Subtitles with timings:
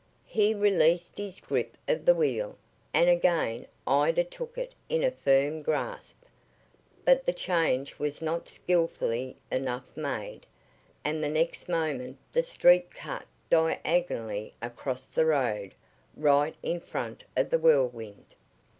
[0.25, 2.57] He released his grip of the wheel,
[2.91, 6.23] and again Ida took it in a firm grasp.
[7.05, 10.47] But the change was not skillfully enough made,
[11.05, 15.75] and the next moment the Streak cut diagonally across the road,
[16.15, 18.25] right in front of the Whirlwind.